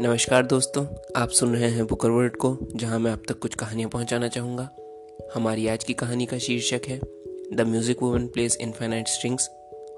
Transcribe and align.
नमस्कार 0.00 0.46
दोस्तों, 0.46 0.84
आप 1.16 1.28
सुन 1.28 1.54
रहे 1.54 1.68
हैं 1.68 1.86
बुकर 1.86 2.10
वर्ड 2.10 2.36
को, 2.36 2.58
जहाँ 2.76 2.98
मैं 2.98 3.10
आप 3.10 3.22
तक 3.28 3.38
कुछ 3.38 3.54
कहानियाँ 3.54 3.88
पहुंचाना 3.90 4.28
चाहूँगा। 4.28 4.68
हमारी 5.34 5.66
आज 5.68 5.84
की 5.84 5.94
कहानी 5.94 6.26
का 6.26 6.38
शीर्षक 6.38 6.82
है, 6.88 6.98
the 7.54 7.60
music 7.60 8.02
woman 8.02 8.26
plays 8.26 8.56
infinite 8.60 9.08
strings 9.08 9.48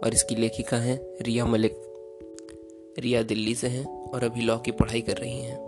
और 0.04 0.14
इसकी 0.14 0.34
लेखिका 0.34 0.76
हैं 0.76 0.98
रिया 1.22 1.46
मलिक। 1.46 1.76
रिया 2.98 3.22
दिल्ली 3.22 3.54
से 3.54 3.68
हैं 3.68 3.84
और 3.84 4.24
अभी 4.24 4.40
लॉ 4.40 4.56
की 4.58 4.70
पढ़ाई 4.70 5.00
कर 5.00 5.16
रही 5.16 5.42
हैं। 5.42 5.58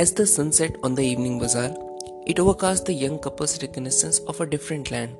As 0.00 0.14
the 0.20 0.24
sunset 0.24 0.80
on 0.84 0.94
the 0.94 0.98
evening 0.98 1.40
bazaar 1.40 2.24
it 2.28 2.40
overcast 2.40 2.86
the 2.86 3.02
young 3.02 3.18
couples 3.18 3.60
reconnaissance 3.62 4.20
of 4.28 4.42
a 4.42 4.46
different 4.46 4.92
land 4.92 5.10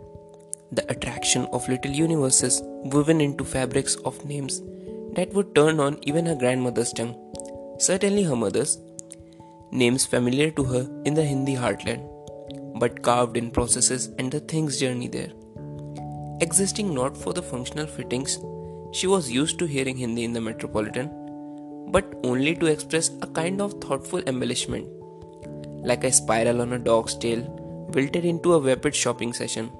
the 0.75 0.87
attraction 0.91 1.45
of 1.45 1.71
little 1.71 1.93
universes 1.93 2.63
woven 2.95 3.21
into 3.21 3.47
fabrics 3.53 3.97
of 4.09 4.19
names 4.33 4.59
that 5.15 5.33
would 5.37 5.55
turn 5.55 5.81
on 5.81 5.95
even 6.11 6.27
her 6.27 6.35
grandmother's 6.35 6.93
tongue. 6.93 7.15
Certainly 7.79 8.23
her 8.23 8.37
mother's. 8.37 8.79
Names 9.71 10.07
familiar 10.07 10.51
to 10.53 10.65
her 10.65 10.89
in 11.05 11.13
the 11.13 11.23
Hindi 11.23 11.55
heartland, 11.55 12.09
but 12.81 13.03
carved 13.03 13.37
in 13.37 13.51
processes 13.51 14.07
and 14.19 14.33
the 14.33 14.41
things 14.41 14.81
journey 14.81 15.09
there. 15.09 15.33
Existing 16.41 16.95
not 16.95 17.17
for 17.17 17.35
the 17.35 17.43
functional 17.43 17.87
fittings, 17.87 18.39
she 18.93 19.07
was 19.07 19.31
used 19.31 19.59
to 19.59 19.67
hearing 19.67 19.97
Hindi 19.99 20.25
in 20.25 20.33
the 20.33 20.41
metropolitan, 20.41 21.11
but 21.91 22.15
only 22.25 22.55
to 22.55 22.67
express 22.67 23.11
a 23.21 23.27
kind 23.27 23.61
of 23.61 23.75
thoughtful 23.75 24.23
embellishment, 24.27 24.89
like 25.85 26.05
a 26.05 26.13
spiral 26.13 26.63
on 26.63 26.73
a 26.73 26.79
dog's 26.79 27.15
tail, 27.15 27.43
wilted 27.95 28.25
into 28.25 28.55
a 28.55 28.61
vapid 28.61 28.95
shopping 28.95 29.35
session. 29.35 29.71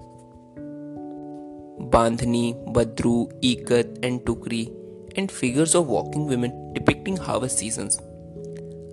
Bandhani, 1.89 2.55
Bagru, 2.75 3.33
Ikat, 3.41 4.05
and 4.05 4.21
Tukri 4.21 4.76
and 5.17 5.31
figures 5.31 5.75
of 5.75 5.87
walking 5.87 6.27
women 6.27 6.73
depicting 6.73 7.17
harvest 7.17 7.59
seasons. 7.59 7.99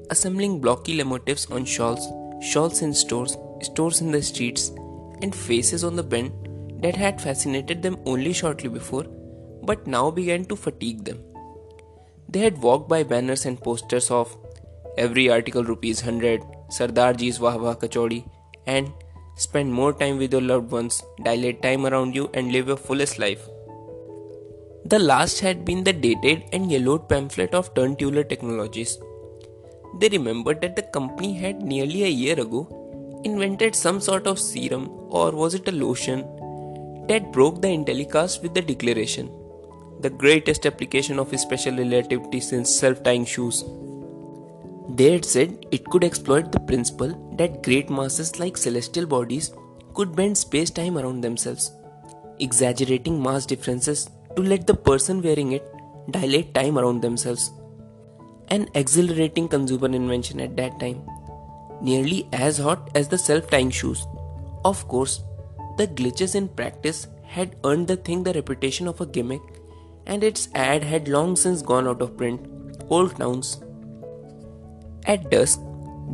Assembling 0.10 0.60
blocky 0.60 1.02
motifs 1.04 1.46
on 1.52 1.66
shawls, 1.66 2.08
shawls 2.42 2.82
in 2.82 2.94
stores, 2.94 3.38
stores 3.62 4.02
in 4.02 4.12
the 4.12 4.22
streets, 4.22 4.72
and 5.22 5.36
faces 5.36 5.84
on 5.84 5.96
the 5.96 6.04
bend 6.04 6.32
that 6.82 6.96
had 6.96 7.22
fascinated 7.22 7.82
them 7.82 7.98
only 8.06 8.34
shortly 8.34 8.70
before, 8.70 9.06
but 9.64 9.88
now 9.88 10.12
began 10.12 10.46
to 10.46 10.56
fatigue 10.56 11.06
them. 11.06 11.20
They 12.28 12.40
had 12.40 12.62
walked 12.62 12.90
by 12.90 13.04
banners 13.04 13.46
and 13.46 13.60
posters 13.60 14.12
of 14.12 14.36
every 14.98 15.30
article 15.30 15.64
rupees 15.64 16.04
100, 16.04 16.42
Sardarji's 16.70 17.40
Wah 17.40 17.58
Wah 17.58 17.76
Kachori, 17.76 18.28
and 18.66 18.92
spend 19.36 19.74
more 19.74 19.94
time 19.94 20.18
with 20.18 20.32
your 20.32 20.42
loved 20.42 20.72
ones, 20.72 21.04
dilate 21.24 21.62
time 21.62 21.86
around 21.86 22.16
you, 22.16 22.30
and 22.34 22.52
live 22.52 22.68
your 22.68 22.78
fullest 22.78 23.20
life. 23.20 23.48
The 24.86 25.00
last 25.00 25.40
had 25.40 25.66
been 25.66 25.84
the 25.84 25.94
dated 25.94 26.44
and 26.52 26.72
yellowed 26.72 27.08
pamphlet 27.10 27.54
of 27.54 27.74
Turntuller 27.74 28.28
Technologies. 28.28 28.98
They 30.00 30.10
remembered 30.10 30.62
that 30.62 30.76
the 30.76 30.82
company 30.82 31.34
had 31.34 31.62
nearly 31.62 32.04
a 32.04 32.08
year 32.08 32.40
ago 32.40 33.22
invented 33.24 33.76
some 33.76 34.02
sort 34.02 34.28
of 34.28 34.40
serum 34.40 34.90
or 35.10 35.32
was 35.32 35.54
it 35.54 35.68
a 35.68 35.72
lotion 35.72 36.22
that 37.08 37.32
broke 37.32 37.62
the 37.62 37.70
Intellicast 37.70 38.42
with 38.42 38.54
the 38.54 38.62
declaration 38.62 39.30
the 40.04 40.10
greatest 40.10 40.66
application 40.66 41.18
of 41.18 41.38
special 41.40 41.78
relativity 41.78 42.40
since 42.42 42.76
self 42.76 43.02
tying 43.04 43.26
shoes. 43.26 43.64
They 44.90 45.12
had 45.14 45.24
said 45.26 45.66
it 45.72 45.86
could 45.86 46.04
exploit 46.04 46.52
the 46.52 46.60
principle 46.60 47.14
that 47.38 47.64
great 47.64 47.90
masses 47.90 48.38
like 48.38 48.58
celestial 48.58 49.06
bodies 49.06 49.54
could 49.94 50.16
bend 50.16 50.38
space 50.38 50.70
time 50.70 50.98
around 50.98 51.22
themselves, 51.22 51.72
exaggerating 52.40 53.22
mass 53.24 53.46
differences 53.46 54.10
to 54.36 54.44
let 54.44 54.68
the 54.68 54.74
person 54.74 55.22
wearing 55.22 55.52
it 55.54 55.64
dilate 56.12 56.54
time 56.54 56.78
around 56.78 57.02
themselves. 57.02 57.52
An 58.50 58.68
exhilarating 58.74 59.48
consumer 59.48 59.88
invention 59.88 60.40
at 60.40 60.56
that 60.58 60.80
time, 60.80 61.02
nearly 61.82 62.28
as 62.34 62.58
hot 62.58 62.90
as 62.96 63.08
the 63.08 63.18
self 63.18 63.50
tying 63.50 63.70
shoes. 63.70 64.06
Of 64.66 64.88
course, 64.88 65.24
the 65.78 65.88
glitches 65.88 66.36
in 66.36 66.48
practice 66.48 67.08
had 67.26 67.56
earned 67.64 67.88
the 67.88 67.96
thing 67.96 68.24
the 68.24 68.34
reputation 68.34 68.88
of 68.88 69.02
a 69.02 69.06
gimmick, 69.06 69.42
and 70.06 70.24
its 70.24 70.50
ad 70.54 70.84
had 70.84 71.08
long 71.08 71.36
since 71.36 71.62
gone 71.62 71.88
out 71.88 72.02
of 72.02 72.18
print. 72.18 72.48
Old 72.90 73.16
Towns. 73.16 73.62
At 75.06 75.30
dusk, 75.32 75.60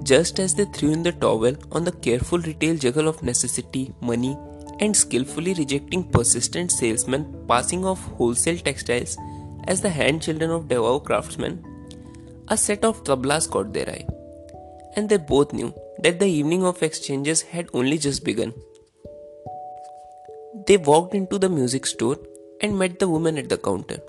just 0.03 0.39
as 0.39 0.55
they 0.55 0.65
threw 0.65 0.91
in 0.91 1.03
the 1.03 1.11
towel 1.11 1.55
on 1.71 1.83
the 1.83 1.91
careful 1.91 2.39
retail 2.39 2.75
juggle 2.77 3.07
of 3.07 3.21
necessity, 3.23 3.93
money, 4.01 4.37
and 4.79 4.95
skillfully 4.95 5.53
rejecting 5.53 6.03
persistent 6.03 6.71
salesmen 6.71 7.23
passing 7.47 7.85
off 7.85 8.03
wholesale 8.17 8.57
textiles 8.57 9.17
as 9.67 9.81
the 9.81 9.89
hand 9.89 10.21
children 10.21 10.51
of 10.51 10.67
devout 10.67 11.03
craftsmen, 11.05 11.63
a 12.47 12.57
set 12.57 12.83
of 12.83 13.03
tablas 13.03 13.49
caught 13.49 13.73
their 13.73 13.89
eye, 13.89 14.07
and 14.95 15.09
they 15.09 15.17
both 15.17 15.53
knew 15.53 15.73
that 16.03 16.19
the 16.19 16.25
evening 16.25 16.65
of 16.65 16.81
exchanges 16.81 17.41
had 17.41 17.69
only 17.73 17.97
just 17.97 18.23
begun. 18.23 18.53
They 20.65 20.77
walked 20.77 21.13
into 21.13 21.37
the 21.37 21.49
music 21.49 21.85
store 21.85 22.17
and 22.61 22.79
met 22.79 22.99
the 22.99 23.09
woman 23.09 23.37
at 23.37 23.49
the 23.49 23.57
counter. 23.57 23.99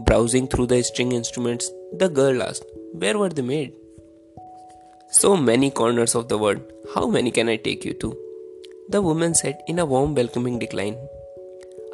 Browsing 0.00 0.46
through 0.46 0.66
the 0.66 0.82
string 0.82 1.12
instruments, 1.12 1.70
the 1.92 2.08
girl 2.08 2.42
asked, 2.42 2.64
Where 2.92 3.18
were 3.18 3.30
they 3.30 3.42
made? 3.42 3.72
So 5.10 5.36
many 5.36 5.70
corners 5.70 6.14
of 6.14 6.28
the 6.28 6.36
world, 6.36 6.60
how 6.94 7.06
many 7.06 7.30
can 7.30 7.48
I 7.48 7.56
take 7.56 7.84
you 7.84 7.94
to? 7.94 8.25
The 8.88 9.02
woman 9.02 9.34
said 9.34 9.62
in 9.66 9.80
a 9.80 9.84
warm, 9.84 10.14
welcoming 10.14 10.60
decline. 10.60 10.96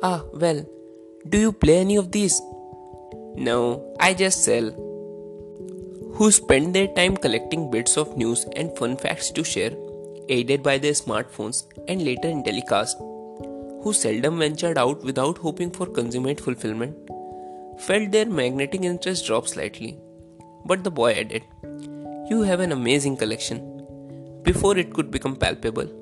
Ah, 0.03 0.25
well, 0.35 0.63
do 1.31 1.39
you 1.39 1.51
play 1.51 1.79
any 1.79 1.97
of 1.97 2.13
these? 2.13 2.39
No, 3.35 3.95
I 3.99 4.13
just 4.13 4.45
sell. 4.45 4.71
Who 6.17 6.31
spend 6.31 6.75
their 6.75 6.89
time 6.89 7.17
collecting 7.17 7.71
bits 7.71 7.97
of 7.97 8.19
news 8.19 8.45
and 8.57 8.77
fun 8.77 8.99
facts 8.99 9.31
to 9.31 9.43
share, 9.43 9.73
aided 10.29 10.63
by 10.63 10.77
their 10.77 10.93
smartphones 10.93 11.65
and 11.89 12.05
later 12.05 12.29
Intellicast, 12.29 12.99
who 13.83 13.95
seldom 13.95 14.39
ventured 14.41 14.77
out 14.77 15.03
without 15.03 15.39
hoping 15.39 15.71
for 15.71 15.87
consummate 15.87 16.41
fulfillment, 16.41 16.95
felt 17.81 18.11
their 18.11 18.27
magnetic 18.27 18.83
interest 18.83 19.27
drop 19.27 19.49
slightly. 19.49 19.99
But 20.67 20.85
the 20.85 20.91
boy 20.91 21.13
added, 21.13 21.43
You 22.29 22.43
have 22.43 22.61
an 22.61 22.73
amazing 22.73 23.17
collection, 23.17 23.87
before 24.43 24.77
it 24.77 24.93
could 24.93 25.11
become 25.11 25.37
palpable. 25.37 26.02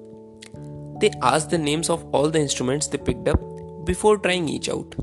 They 1.00 1.10
asked 1.22 1.48
the 1.48 1.56
names 1.56 1.88
of 1.88 2.04
all 2.14 2.28
the 2.28 2.40
instruments 2.40 2.86
they 2.86 2.98
picked 2.98 3.26
up 3.26 3.40
before 3.86 4.18
trying 4.18 4.48
each 4.50 4.68
out. 4.68 4.94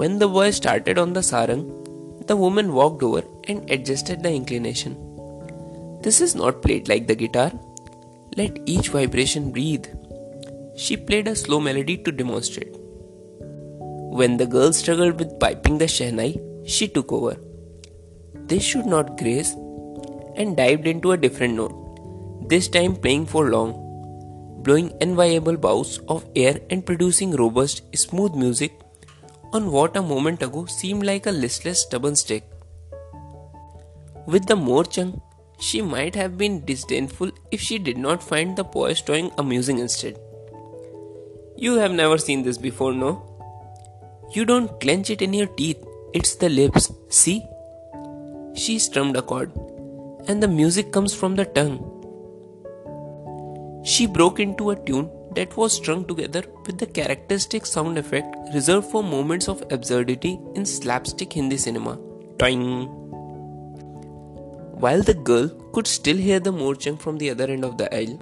When 0.00 0.20
the 0.20 0.28
boy 0.28 0.50
started 0.50 0.98
on 0.98 1.12
the 1.14 1.20
sarang, 1.20 1.64
the 2.28 2.36
woman 2.36 2.72
walked 2.72 3.02
over 3.02 3.22
and 3.48 3.68
adjusted 3.68 4.22
the 4.22 4.32
inclination. 4.32 4.94
This 6.02 6.20
is 6.20 6.36
not 6.36 6.62
played 6.62 6.88
like 6.88 7.08
the 7.08 7.16
guitar. 7.16 7.50
Let 8.36 8.58
each 8.66 8.90
vibration 8.90 9.50
breathe. 9.50 9.86
She 10.76 10.96
played 10.96 11.26
a 11.26 11.34
slow 11.34 11.58
melody 11.58 11.96
to 11.98 12.12
demonstrate. 12.12 12.74
When 14.20 14.36
the 14.36 14.46
girl 14.46 14.72
struggled 14.72 15.18
with 15.18 15.38
piping 15.40 15.78
the 15.78 15.86
shehnai, 15.86 16.40
she 16.68 16.86
took 16.86 17.12
over. 17.12 17.36
This 18.34 18.62
should 18.62 18.86
not 18.86 19.18
grace 19.18 19.54
and 20.36 20.56
dived 20.56 20.86
into 20.86 21.12
a 21.12 21.16
different 21.16 21.54
note, 21.54 22.48
this 22.48 22.68
time 22.68 22.94
playing 22.94 23.26
for 23.26 23.50
long 23.50 23.83
blowing 24.64 24.90
enviable 25.00 25.56
bouts 25.56 25.98
of 26.08 26.26
air 26.34 26.58
and 26.70 26.84
producing 26.84 27.36
robust, 27.36 27.82
smooth 27.96 28.34
music 28.34 28.80
on 29.52 29.70
what 29.70 29.96
a 29.96 30.02
moment 30.02 30.42
ago 30.42 30.66
seemed 30.66 31.04
like 31.04 31.26
a 31.26 31.30
listless, 31.30 31.82
stubborn 31.82 32.16
stick. 32.16 32.50
With 34.26 34.46
the 34.46 34.56
more 34.56 34.84
she 35.60 35.80
might 35.82 36.14
have 36.14 36.36
been 36.36 36.64
disdainful 36.64 37.30
if 37.50 37.60
she 37.60 37.78
did 37.78 37.98
not 37.98 38.22
find 38.22 38.56
the 38.56 38.64
poise 38.64 39.00
toying 39.00 39.30
amusing 39.38 39.78
instead. 39.78 40.18
You 41.56 41.74
have 41.74 41.92
never 41.92 42.18
seen 42.18 42.42
this 42.42 42.58
before, 42.58 42.92
no? 42.92 43.12
You 44.34 44.44
don't 44.44 44.80
clench 44.80 45.10
it 45.10 45.22
in 45.22 45.32
your 45.32 45.46
teeth, 45.46 45.84
it's 46.12 46.34
the 46.34 46.48
lips. 46.48 46.90
See? 47.08 47.44
She 48.54 48.78
strummed 48.78 49.16
a 49.16 49.22
chord, 49.22 49.52
and 50.26 50.42
the 50.42 50.48
music 50.48 50.90
comes 50.90 51.14
from 51.14 51.36
the 51.36 51.44
tongue. 51.44 51.93
She 53.84 54.06
broke 54.06 54.40
into 54.40 54.70
a 54.70 54.76
tune 54.76 55.10
that 55.34 55.54
was 55.58 55.74
strung 55.74 56.06
together 56.06 56.42
with 56.66 56.78
the 56.78 56.86
characteristic 56.86 57.66
sound 57.66 57.98
effect 57.98 58.34
reserved 58.54 58.90
for 58.90 59.02
moments 59.02 59.46
of 59.46 59.62
absurdity 59.70 60.40
in 60.54 60.64
slapstick 60.64 61.34
Hindi 61.34 61.58
cinema. 61.58 61.98
Toing! 62.38 62.88
While 64.84 65.02
the 65.02 65.12
girl 65.12 65.48
could 65.72 65.86
still 65.86 66.16
hear 66.16 66.40
the 66.40 66.52
morchang 66.52 66.98
from 66.98 67.18
the 67.18 67.28
other 67.28 67.44
end 67.44 67.62
of 67.62 67.76
the 67.76 67.94
aisle, 67.94 68.18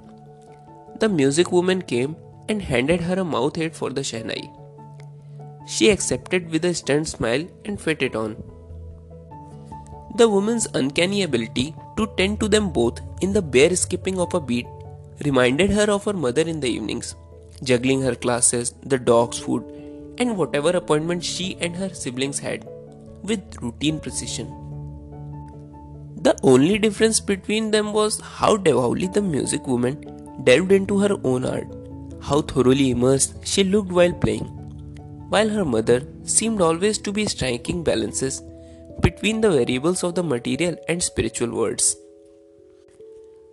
the 0.99 1.07
music 1.07 1.53
woman 1.53 1.81
came 1.81 2.17
and 2.49 2.61
handed 2.61 2.99
her 2.99 3.15
a 3.15 3.23
mouth 3.23 3.57
aid 3.57 3.73
for 3.73 3.89
the 3.89 4.01
shehnai. 4.01 4.43
She 5.65 5.89
accepted 5.89 6.51
with 6.51 6.65
a 6.65 6.73
stern 6.73 7.05
smile 7.05 7.47
and 7.63 7.79
fit 7.79 8.01
it 8.01 8.17
on. 8.17 8.35
The 10.17 10.27
woman's 10.27 10.67
uncanny 10.73 11.23
ability 11.23 11.73
to 11.97 12.07
tend 12.17 12.41
to 12.41 12.49
them 12.49 12.69
both 12.69 12.99
in 13.21 13.31
the 13.31 13.41
bare 13.41 13.75
skipping 13.77 14.19
of 14.19 14.33
a 14.33 14.41
beat 14.41 14.67
reminded 15.25 15.71
her 15.71 15.89
of 15.89 16.05
her 16.05 16.13
mother 16.13 16.41
in 16.41 16.59
the 16.59 16.69
evenings, 16.69 17.15
juggling 17.63 18.01
her 18.01 18.15
classes, 18.15 18.73
the 18.83 18.97
dog's 18.97 19.39
food, 19.39 19.63
and 20.17 20.37
whatever 20.37 20.69
appointments 20.69 21.25
she 21.25 21.57
and 21.59 21.75
her 21.75 21.89
siblings 21.89 22.39
had. 22.39 22.67
with 23.23 23.57
routine 23.61 23.99
precision. 23.99 24.47
The 26.21 26.37
only 26.43 26.77
difference 26.77 27.19
between 27.19 27.71
them 27.71 27.93
was 27.93 28.19
how 28.19 28.57
devoutly 28.57 29.07
the 29.07 29.21
music 29.21 29.67
woman 29.67 29.95
delved 30.43 30.71
into 30.71 30.99
her 30.99 31.17
own 31.23 31.45
art, 31.45 31.67
how 32.21 32.41
thoroughly 32.41 32.91
immersed 32.91 33.45
she 33.45 33.63
looked 33.63 33.91
while 33.91 34.13
playing, 34.13 34.45
while 35.29 35.49
her 35.49 35.65
mother 35.65 36.05
seemed 36.23 36.61
always 36.61 36.97
to 36.99 37.11
be 37.11 37.25
striking 37.25 37.83
balances 37.83 38.41
between 39.01 39.41
the 39.41 39.51
variables 39.51 40.03
of 40.03 40.15
the 40.15 40.23
material 40.23 40.75
and 40.87 41.01
spiritual 41.01 41.51
worlds. 41.51 41.95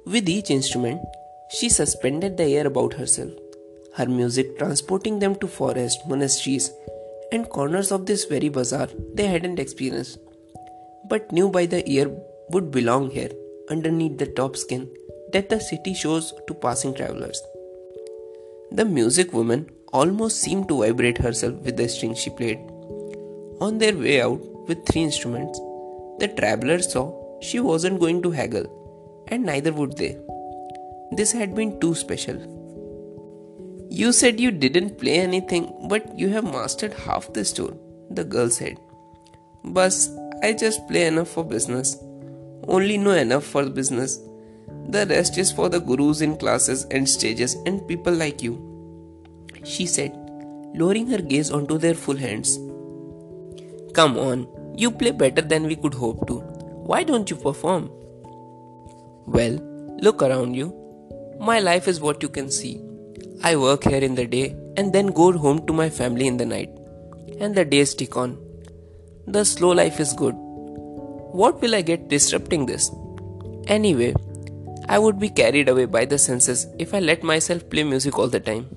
With 0.06 0.28
each 0.28 0.50
instrument, 0.50 1.00
she 1.52 1.68
suspended 1.68 2.36
the 2.36 2.44
air 2.56 2.66
about 2.66 2.94
herself, 2.94 3.32
her 3.94 4.06
music 4.06 4.56
transporting 4.58 5.18
them 5.18 5.34
to 5.36 5.48
forests, 5.48 6.00
monasteries, 6.06 6.70
and 7.32 7.48
corners 7.48 7.90
of 7.90 8.06
this 8.06 8.24
very 8.24 8.48
bazaar 8.48 8.88
they 9.14 9.26
hadn't 9.26 9.58
experienced, 9.58 10.18
but 11.08 11.32
knew 11.32 11.48
by 11.48 11.66
the 11.66 11.88
ear 11.90 12.08
would 12.50 12.70
belong 12.70 13.10
here, 13.10 13.30
underneath 13.68 14.16
the 14.18 14.26
top 14.26 14.56
skin 14.56 14.88
that 15.32 15.48
the 15.48 15.60
city 15.60 15.94
shows 15.94 16.32
to 16.46 16.54
passing 16.54 16.94
travelers. 16.94 17.40
The 18.72 18.84
music 18.84 19.32
woman 19.32 19.68
almost 19.92 20.40
seemed 20.40 20.68
to 20.68 20.80
vibrate 20.82 21.18
herself 21.18 21.54
with 21.64 21.76
the 21.76 21.88
strings 21.88 22.18
she 22.18 22.30
played. 22.30 22.58
On 23.60 23.78
their 23.78 23.96
way 23.96 24.20
out 24.22 24.40
with 24.68 24.86
three 24.86 25.02
instruments, 25.02 25.58
the 26.20 26.32
travelers 26.38 26.92
saw 26.92 27.04
she 27.40 27.58
wasn't 27.58 27.98
going 27.98 28.22
to 28.22 28.30
haggle, 28.30 28.68
and 29.28 29.44
neither 29.44 29.72
would 29.72 29.96
they. 29.96 30.16
This 31.12 31.32
had 31.32 31.54
been 31.54 31.80
too 31.80 31.94
special. 31.94 32.36
You 33.90 34.12
said 34.12 34.38
you 34.38 34.52
didn't 34.52 34.98
play 34.98 35.18
anything, 35.18 35.88
but 35.88 36.16
you 36.16 36.28
have 36.28 36.44
mastered 36.44 36.94
half 36.94 37.32
the 37.32 37.44
store, 37.44 37.76
the 38.10 38.22
girl 38.22 38.48
said. 38.48 38.78
Bus, 39.64 40.08
I 40.42 40.52
just 40.52 40.86
play 40.86 41.06
enough 41.06 41.28
for 41.28 41.44
business. 41.44 41.96
Only 42.68 42.96
know 42.96 43.10
enough 43.10 43.44
for 43.44 43.68
business. 43.68 44.20
The 44.88 45.06
rest 45.06 45.36
is 45.38 45.50
for 45.50 45.68
the 45.68 45.80
gurus 45.80 46.20
in 46.20 46.36
classes 46.36 46.84
and 46.92 47.08
stages 47.08 47.56
and 47.66 47.86
people 47.88 48.14
like 48.14 48.42
you. 48.42 48.54
She 49.64 49.86
said, 49.86 50.12
lowering 50.74 51.08
her 51.08 51.18
gaze 51.18 51.50
onto 51.50 51.76
their 51.76 51.94
full 51.94 52.16
hands. 52.16 52.56
Come 53.92 54.16
on, 54.16 54.46
you 54.76 54.92
play 54.92 55.10
better 55.10 55.42
than 55.42 55.66
we 55.66 55.74
could 55.74 55.94
hope 55.94 56.26
to. 56.28 56.38
Why 56.90 57.02
don't 57.02 57.28
you 57.28 57.34
perform? 57.34 57.90
Well, 59.26 59.58
look 60.00 60.22
around 60.22 60.54
you. 60.54 60.79
My 61.48 61.58
life 61.58 61.88
is 61.88 62.02
what 62.02 62.22
you 62.22 62.28
can 62.28 62.50
see. 62.50 62.82
I 63.42 63.56
work 63.56 63.84
here 63.84 64.02
in 64.02 64.14
the 64.14 64.26
day 64.26 64.54
and 64.76 64.92
then 64.92 65.06
go 65.06 65.32
home 65.32 65.66
to 65.66 65.72
my 65.72 65.88
family 65.88 66.26
in 66.26 66.36
the 66.36 66.44
night. 66.44 66.68
And 67.38 67.54
the 67.54 67.64
days 67.64 67.94
tick 67.94 68.14
on. 68.14 68.38
The 69.26 69.46
slow 69.46 69.70
life 69.70 70.00
is 70.00 70.12
good. 70.12 70.34
What 70.34 71.62
will 71.62 71.74
I 71.74 71.80
get 71.80 72.08
disrupting 72.08 72.66
this? 72.66 72.90
Anyway, 73.68 74.14
I 74.86 74.98
would 74.98 75.18
be 75.18 75.30
carried 75.30 75.70
away 75.70 75.86
by 75.86 76.04
the 76.04 76.18
senses 76.18 76.66
if 76.78 76.92
I 76.92 77.00
let 77.00 77.22
myself 77.22 77.70
play 77.70 77.84
music 77.84 78.18
all 78.18 78.28
the 78.28 78.40
time. 78.40 78.68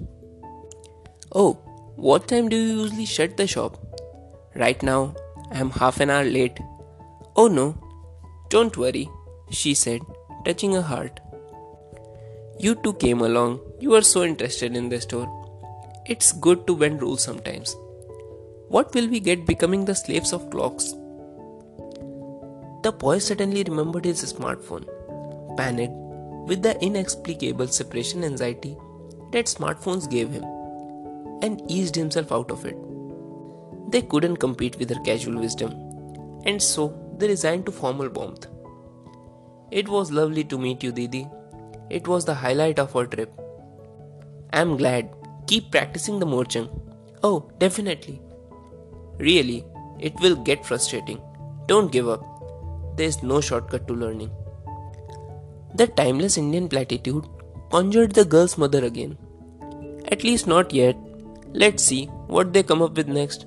Oh, 1.34 1.56
what 1.98 2.30
time 2.30 2.48
do 2.48 2.56
you 2.56 2.84
usually 2.84 3.06
shut 3.06 3.36
the 3.36 3.46
shop? 3.46 3.78
Right 4.56 4.82
now, 4.82 5.16
I 5.52 5.60
am 5.60 5.72
half 5.72 6.00
an 6.00 6.10
hour 6.10 6.24
late. 6.24 6.58
Oh 7.36 7.50
no, 7.50 7.76
don't 8.50 8.78
worry, 8.78 9.10
she 9.50 9.74
said, 9.74 10.02
touching 10.46 10.74
her 10.74 10.82
heart. 10.82 11.20
You 12.60 12.76
two 12.76 12.94
came 12.94 13.22
along. 13.22 13.60
You 13.80 13.90
were 13.90 14.02
so 14.02 14.24
interested 14.24 14.76
in 14.76 14.90
the 14.90 15.02
store. 15.02 15.28
It's 16.06 16.32
good 16.32 16.68
to 16.68 16.78
bend 16.78 17.02
rules 17.02 17.24
sometimes. 17.24 17.76
What 18.70 18.94
will 18.94 19.10
we 19.10 19.20
get 19.20 19.46
becoming 19.46 19.86
the 19.86 19.96
slaves 19.96 20.34
of 20.34 20.50
clocks? 20.50 20.92
The 22.84 22.92
boy 22.92 23.18
suddenly 23.20 23.64
remembered 23.64 24.06
his 24.06 24.34
smartphone, 24.34 24.86
panicked 25.58 25.94
with 26.48 26.62
the 26.62 26.80
inexplicable 26.84 27.68
separation 27.68 28.24
anxiety 28.24 28.78
that 29.32 29.46
smartphones 29.46 30.10
gave 30.10 30.30
him, 30.30 30.44
and 31.42 31.62
eased 31.72 31.96
himself 31.96 32.32
out 32.32 32.52
of 32.52 32.66
it. 32.66 32.78
They 33.90 34.02
couldn't 34.02 34.38
compete 34.38 34.78
with 34.78 34.90
her 34.90 35.02
casual 35.04 35.40
wisdom, 35.40 35.72
and 36.46 36.62
so 36.62 36.94
they 37.18 37.28
resigned 37.28 37.66
to 37.66 37.72
formal 37.72 38.10
warmth. 38.10 38.48
It 39.72 39.88
was 39.88 40.12
lovely 40.12 40.44
to 40.46 40.58
meet 40.58 40.84
you, 40.84 40.92
Didi, 40.92 41.28
it 42.00 42.08
was 42.08 42.26
the 42.26 42.34
highlight 42.34 42.80
of 42.80 42.96
our 42.96 43.06
trip. 43.06 43.32
I'm 44.52 44.78
glad. 44.78 45.10
Keep 45.48 45.72
practicing 45.72 46.20
the 46.20 46.26
morchang. 46.26 46.68
Oh, 47.22 47.50
definitely. 47.60 48.22
Really, 49.20 49.64
it 50.00 50.14
will 50.22 50.36
get 50.36 50.66
frustrating. 50.66 51.22
Don't 51.68 51.92
give 51.92 52.10
up. 52.10 52.24
There's 52.98 53.22
no 53.22 53.42
shortcut 53.42 53.88
to 53.88 53.94
learning. 53.94 54.32
The 55.76 55.88
timeless 55.88 56.38
Indian 56.38 56.68
platitude 56.70 57.26
conjured 57.72 58.14
the 58.14 58.26
girl's 58.26 58.58
mother 58.58 58.86
again. 58.86 59.18
At 60.12 60.24
least 60.24 60.48
not 60.48 60.74
yet. 60.74 60.96
Let's 61.52 61.84
see 61.84 62.06
what 62.28 62.54
they 62.54 62.64
come 62.64 62.82
up 62.82 62.96
with 62.98 63.08
next. 63.08 63.46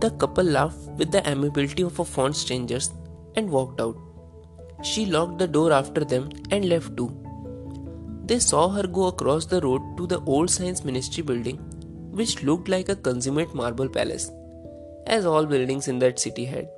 The 0.00 0.10
couple 0.10 0.44
laughed 0.44 0.88
with 0.98 1.10
the 1.10 1.26
amiability 1.28 1.82
of 1.82 1.98
a 1.98 2.04
fond 2.04 2.36
strangers 2.36 2.92
and 3.36 3.50
walked 3.50 3.80
out. 3.80 3.96
She 4.84 5.06
locked 5.06 5.38
the 5.38 5.48
door 5.48 5.72
after 5.72 6.04
them 6.04 6.28
and 6.50 6.68
left 6.68 6.94
too. 6.94 7.10
They 8.26 8.38
saw 8.38 8.68
her 8.68 8.86
go 8.86 9.06
across 9.06 9.46
the 9.46 9.60
road 9.62 9.82
to 9.96 10.06
the 10.06 10.20
old 10.26 10.50
science 10.50 10.84
ministry 10.84 11.22
building, 11.22 11.56
which 12.12 12.42
looked 12.42 12.68
like 12.68 12.90
a 12.90 12.96
consummate 12.96 13.54
marble 13.54 13.88
palace, 13.88 14.30
as 15.06 15.24
all 15.24 15.46
buildings 15.46 15.88
in 15.88 15.98
that 16.00 16.18
city 16.18 16.44
had. 16.44 16.68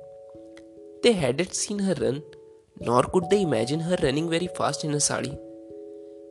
They 1.03 1.11
hadn't 1.11 1.53
seen 1.53 1.79
her 1.79 1.95
run, 1.95 2.23
nor 2.79 3.03
could 3.03 3.29
they 3.29 3.41
imagine 3.41 3.81
her 3.81 3.97
running 4.01 4.29
very 4.29 4.47
fast 4.59 4.85
in 4.85 4.93
a 4.93 5.01
sari. 5.01 5.37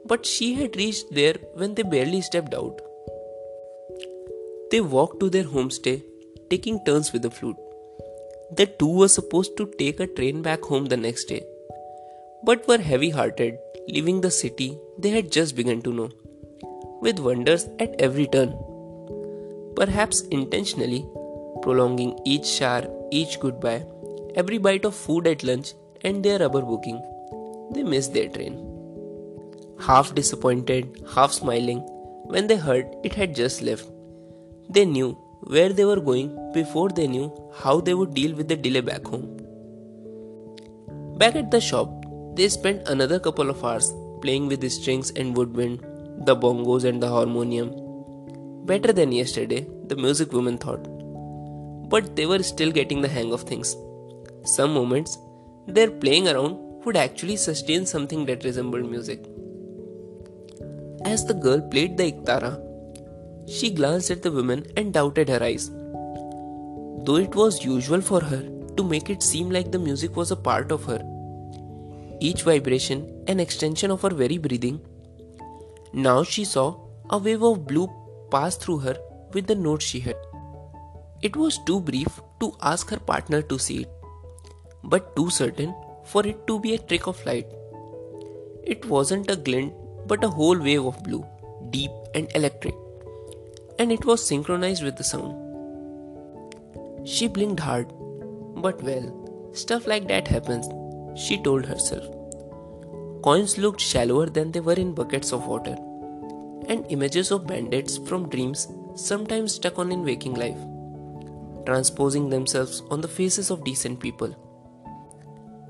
But 0.06 0.24
she 0.24 0.54
had 0.54 0.76
reached 0.76 1.12
there 1.12 1.36
when 1.54 1.74
they 1.74 1.82
barely 1.82 2.22
stepped 2.22 2.54
out. 2.54 2.80
They 4.70 4.80
walked 4.80 5.20
to 5.20 5.28
their 5.28 5.44
homestay, 5.44 6.02
taking 6.48 6.82
turns 6.86 7.12
with 7.12 7.20
the 7.20 7.30
flute. 7.30 7.56
The 8.50 8.66
two 8.66 8.96
were 9.00 9.08
supposed 9.08 9.58
to 9.58 9.70
take 9.78 10.00
a 10.00 10.06
train 10.06 10.40
back 10.40 10.62
home 10.62 10.86
the 10.86 10.96
next 10.96 11.24
day 11.24 11.44
but 12.48 12.66
were 12.68 12.78
heavy 12.78 13.10
hearted, 13.10 13.58
leaving 13.88 14.20
the 14.20 14.30
city 14.30 14.78
they 14.98 15.10
had 15.10 15.32
just 15.36 15.56
begun 15.56 15.82
to 15.82 15.92
know, 15.92 16.10
with 17.00 17.18
wonders 17.18 17.68
at 17.80 17.94
every 17.98 18.26
turn. 18.28 18.54
Perhaps 19.80 20.22
intentionally, 20.38 21.04
prolonging 21.62 22.16
each 22.24 22.46
shower, 22.46 22.86
each 23.10 23.40
goodbye, 23.40 23.84
every 24.36 24.58
bite 24.58 24.84
of 24.84 24.94
food 24.94 25.26
at 25.26 25.42
lunch, 25.42 25.74
and 26.02 26.24
their 26.24 26.38
rubber 26.38 26.62
booking, 26.62 27.02
they 27.74 27.82
missed 27.82 28.14
their 28.14 28.28
train. 28.28 28.54
Half 29.80 30.14
disappointed, 30.14 31.02
half 31.14 31.32
smiling, 31.32 31.80
when 32.34 32.46
they 32.46 32.56
heard 32.56 32.86
it 33.04 33.14
had 33.14 33.34
just 33.34 33.60
left, 33.60 33.86
they 34.70 34.84
knew 34.84 35.10
where 35.54 35.72
they 35.72 35.84
were 35.84 36.00
going 36.00 36.30
before 36.52 36.88
they 36.90 37.06
knew 37.06 37.28
how 37.54 37.80
they 37.80 37.94
would 37.94 38.14
deal 38.14 38.34
with 38.34 38.48
the 38.48 38.56
delay 38.56 38.80
back 38.80 39.04
home. 39.04 39.36
Back 41.18 41.36
at 41.36 41.50
the 41.50 41.60
shop, 41.60 42.05
they 42.36 42.48
spent 42.48 42.88
another 42.88 43.18
couple 43.18 43.48
of 43.50 43.64
hours 43.64 43.94
playing 44.20 44.46
with 44.48 44.60
the 44.60 44.68
strings 44.68 45.10
and 45.12 45.36
woodwind, 45.36 45.80
the 46.26 46.36
bongos 46.36 46.84
and 46.84 47.02
the 47.02 47.08
harmonium. 47.08 47.70
Better 48.66 48.92
than 48.92 49.12
yesterday, 49.12 49.66
the 49.86 49.96
music 49.96 50.32
woman 50.32 50.58
thought. 50.58 50.84
But 51.88 52.14
they 52.14 52.26
were 52.26 52.42
still 52.42 52.70
getting 52.70 53.00
the 53.00 53.08
hang 53.08 53.32
of 53.32 53.42
things. 53.42 53.74
Some 54.44 54.74
moments, 54.74 55.18
their 55.66 55.90
playing 55.90 56.28
around 56.28 56.58
would 56.84 56.96
actually 56.96 57.36
sustain 57.36 57.86
something 57.86 58.26
that 58.26 58.44
resembled 58.44 58.90
music. 58.90 59.24
As 61.04 61.24
the 61.24 61.34
girl 61.34 61.60
played 61.60 61.96
the 61.96 62.12
iktara, 62.12 62.52
she 63.48 63.70
glanced 63.70 64.10
at 64.10 64.22
the 64.22 64.32
woman 64.32 64.66
and 64.76 64.92
doubted 64.92 65.28
her 65.28 65.42
eyes. 65.42 65.70
Though 67.04 67.16
it 67.16 67.34
was 67.34 67.64
usual 67.64 68.00
for 68.00 68.20
her 68.20 68.42
to 68.76 68.84
make 68.84 69.08
it 69.08 69.22
seem 69.22 69.50
like 69.50 69.70
the 69.70 69.78
music 69.78 70.16
was 70.16 70.32
a 70.32 70.36
part 70.36 70.72
of 70.72 70.84
her, 70.84 71.00
each 72.20 72.42
vibration 72.42 73.24
an 73.28 73.40
extension 73.40 73.90
of 73.90 74.02
her 74.02 74.10
very 74.10 74.38
breathing. 74.38 74.80
Now 75.92 76.22
she 76.22 76.44
saw 76.44 76.76
a 77.10 77.18
wave 77.18 77.42
of 77.42 77.66
blue 77.66 77.88
pass 78.30 78.56
through 78.56 78.78
her 78.78 78.96
with 79.32 79.46
the 79.46 79.54
note 79.54 79.82
she 79.82 80.00
had. 80.00 80.16
It 81.22 81.36
was 81.36 81.58
too 81.64 81.80
brief 81.80 82.20
to 82.40 82.52
ask 82.62 82.90
her 82.90 82.98
partner 82.98 83.42
to 83.42 83.58
see 83.58 83.82
it, 83.82 83.90
but 84.84 85.14
too 85.16 85.30
certain 85.30 85.74
for 86.04 86.26
it 86.26 86.46
to 86.46 86.60
be 86.60 86.74
a 86.74 86.78
trick 86.78 87.06
of 87.06 87.24
light. 87.26 87.46
It 88.64 88.84
wasn't 88.84 89.30
a 89.30 89.36
glint 89.36 89.72
but 90.06 90.22
a 90.22 90.28
whole 90.28 90.58
wave 90.58 90.84
of 90.84 91.02
blue, 91.02 91.26
deep 91.70 91.90
and 92.14 92.30
electric, 92.34 92.74
and 93.78 93.90
it 93.90 94.04
was 94.04 94.24
synchronized 94.24 94.82
with 94.82 94.96
the 94.96 95.04
sound. 95.04 95.34
She 97.06 97.28
blinked 97.28 97.60
hard, 97.60 97.92
but 98.56 98.82
well, 98.82 99.50
stuff 99.52 99.86
like 99.86 100.08
that 100.08 100.28
happens 100.28 100.66
she 101.16 101.38
told 101.42 101.66
herself. 101.66 102.04
Coins 103.22 103.58
looked 103.58 103.80
shallower 103.80 104.26
than 104.26 104.52
they 104.52 104.60
were 104.60 104.74
in 104.74 104.94
buckets 104.94 105.32
of 105.32 105.46
water, 105.46 105.76
and 106.68 106.86
images 106.90 107.30
of 107.30 107.46
bandits 107.46 107.98
from 107.98 108.28
dreams 108.28 108.68
sometimes 108.94 109.54
stuck 109.54 109.78
on 109.78 109.92
in 109.92 110.04
waking 110.04 110.34
life. 110.34 110.58
transposing 111.66 112.28
themselves 112.30 112.82
on 112.90 113.00
the 113.00 113.08
faces 113.08 113.50
of 113.50 113.64
decent 113.64 114.00
people. 114.00 114.34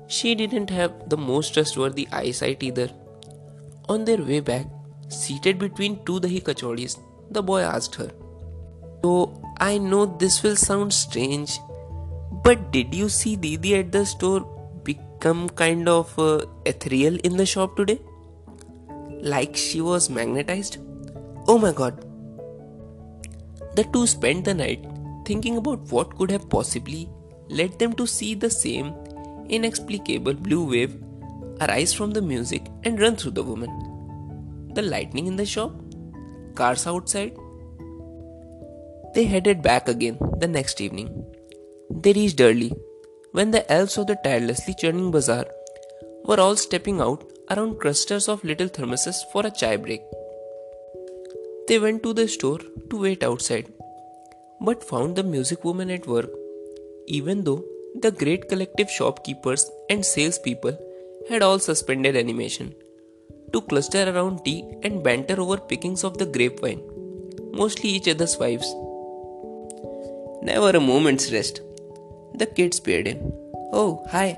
She 0.07 0.35
didn't 0.35 0.69
have 0.69 1.09
the 1.09 1.17
most 1.17 1.53
trustworthy 1.53 2.07
eyesight 2.11 2.63
either. 2.63 2.89
On 3.89 4.05
their 4.05 4.17
way 4.17 4.39
back, 4.39 4.67
seated 5.09 5.59
between 5.59 6.03
two 6.05 6.19
dahi 6.19 6.41
kachodis, 6.43 6.99
the 7.31 7.43
boy 7.43 7.61
asked 7.61 7.95
her, 7.95 8.11
So, 9.03 9.41
I 9.59 9.77
know 9.77 10.05
this 10.05 10.43
will 10.43 10.55
sound 10.55 10.93
strange, 10.93 11.59
but 12.43 12.71
did 12.71 12.93
you 12.93 13.09
see 13.09 13.35
Didi 13.35 13.75
at 13.75 13.91
the 13.91 14.05
store 14.05 14.41
become 15.17 15.49
kind 15.49 15.89
of 15.89 16.17
uh, 16.19 16.45
ethereal 16.65 17.15
in 17.23 17.37
the 17.37 17.45
shop 17.45 17.75
today? 17.75 17.99
Like 19.21 19.55
she 19.55 19.81
was 19.81 20.09
magnetized? 20.09 20.77
Oh 21.47 21.57
my 21.57 21.71
god. 21.71 22.05
The 23.75 23.83
two 23.93 24.05
spent 24.07 24.45
the 24.45 24.53
night 24.53 24.85
thinking 25.25 25.57
about 25.57 25.79
what 25.91 26.15
could 26.17 26.31
have 26.31 26.49
possibly 26.49 27.09
led 27.49 27.77
them 27.79 27.93
to 27.93 28.05
see 28.05 28.33
the 28.35 28.49
same 28.49 28.93
inexplicable 29.49 30.33
blue 30.33 30.69
wave 30.69 31.01
arise 31.61 31.93
from 31.93 32.11
the 32.11 32.21
music 32.21 32.67
and 32.83 32.99
run 32.99 33.15
through 33.15 33.31
the 33.31 33.43
woman. 33.43 33.71
The 34.73 34.81
lightning 34.81 35.27
in 35.27 35.35
the 35.35 35.45
shop? 35.45 35.71
Cars 36.55 36.85
outside? 36.85 37.35
They 39.15 39.23
headed 39.23 39.61
back 39.61 39.87
again 39.87 40.17
the 40.39 40.47
next 40.47 40.79
evening. 40.81 41.09
They 41.89 42.13
reached 42.13 42.41
early 42.41 42.71
when 43.37 43.51
the 43.51 43.63
elves 43.71 43.95
of 43.99 44.05
the 44.09 44.15
tirelessly 44.23 44.73
churning 44.81 45.09
bazaar 45.15 45.45
were 46.27 46.39
all 46.43 46.55
stepping 46.55 46.99
out 47.05 47.23
around 47.51 47.79
clusters 47.81 48.27
of 48.33 48.43
little 48.49 48.69
thermoses 48.77 49.19
for 49.31 49.45
a 49.45 49.51
chai 49.59 49.75
break. 49.83 50.01
They 51.67 51.77
went 51.83 52.01
to 52.03 52.13
the 52.19 52.27
store 52.27 52.61
to 52.89 53.01
wait 53.05 53.23
outside, 53.29 53.67
but 54.67 54.87
found 54.91 55.15
the 55.15 55.27
music 55.35 55.63
woman 55.63 55.91
at 55.97 56.07
work, 56.07 56.31
even 57.05 57.43
though 57.43 57.63
the 58.05 58.11
great 58.23 58.49
collective 58.49 58.89
shopkeepers 58.89 59.69
and 59.91 60.03
salespeople 60.13 60.75
had 61.29 61.43
all 61.43 61.59
suspended 61.59 62.15
animation 62.23 62.73
to 63.53 63.61
cluster 63.61 64.03
around 64.09 64.43
tea 64.45 64.59
and 64.83 65.03
banter 65.03 65.39
over 65.39 65.57
pickings 65.57 66.03
of 66.03 66.17
the 66.17 66.25
grapevine, 66.25 66.83
mostly 67.53 67.91
each 67.91 68.07
other's 68.15 68.37
wives. 68.37 68.73
Never 70.41 70.71
a 70.77 70.87
moment's 70.91 71.31
rest. 71.31 71.61
The 72.33 72.45
kids 72.45 72.79
peered 72.79 73.07
in. 73.07 73.31
Oh, 73.73 74.05
hi. 74.09 74.37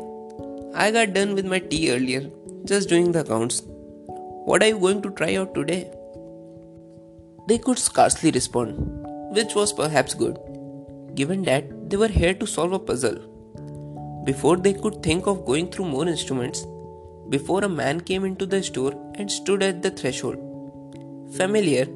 I 0.75 0.91
got 0.91 1.13
done 1.13 1.35
with 1.35 1.45
my 1.45 1.59
tea 1.59 1.91
earlier, 1.91 2.29
just 2.65 2.89
doing 2.89 3.11
the 3.11 3.21
accounts. 3.21 3.63
What 4.45 4.63
are 4.63 4.67
you 4.67 4.79
going 4.79 5.01
to 5.01 5.11
try 5.11 5.35
out 5.35 5.53
today? 5.53 5.91
They 7.47 7.57
could 7.57 7.79
scarcely 7.79 8.31
respond, 8.31 8.77
which 9.35 9.55
was 9.55 9.73
perhaps 9.73 10.13
good, 10.13 10.37
given 11.15 11.43
that 11.43 11.89
they 11.89 11.97
were 11.97 12.07
here 12.07 12.33
to 12.33 12.45
solve 12.45 12.73
a 12.73 12.79
puzzle 12.79 13.19
before 14.25 14.57
they 14.57 14.73
could 14.73 15.01
think 15.01 15.27
of 15.27 15.45
going 15.45 15.69
through 15.71 15.85
more 15.85 16.07
instruments, 16.07 16.65
before 17.29 17.63
a 17.63 17.69
man 17.69 17.99
came 17.99 18.25
into 18.25 18.45
the 18.45 18.61
store 18.61 18.93
and 19.15 19.31
stood 19.31 19.63
at 19.63 19.81
the 19.81 19.91
threshold. 19.91 20.37
Familiar, 21.35 21.87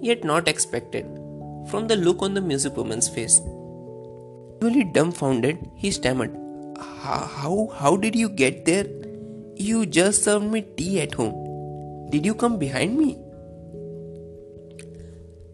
yet 0.00 0.24
not 0.24 0.48
expected, 0.48 1.06
from 1.70 1.86
the 1.86 1.96
look 1.96 2.22
on 2.22 2.34
the 2.34 2.40
music 2.40 2.76
woman's 2.76 3.08
face. 3.08 3.40
Really 4.60 4.84
dumbfounded, 4.84 5.58
he 5.76 5.90
stammered, 5.90 6.36
How, 6.78 7.70
how 7.74 7.96
did 7.96 8.16
you 8.16 8.28
get 8.28 8.64
there? 8.64 8.86
You 9.54 9.86
just 9.86 10.24
served 10.24 10.46
me 10.46 10.62
tea 10.62 11.00
at 11.00 11.14
home. 11.14 12.10
Did 12.10 12.26
you 12.26 12.34
come 12.34 12.58
behind 12.58 12.98
me? 12.98 13.18